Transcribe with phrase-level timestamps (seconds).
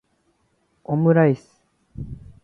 [0.91, 1.51] omuraisu